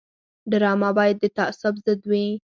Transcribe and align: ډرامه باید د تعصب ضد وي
ډرامه 0.51 0.89
باید 0.97 1.17
د 1.19 1.25
تعصب 1.37 1.73
ضد 1.85 2.01
وي 2.09 2.27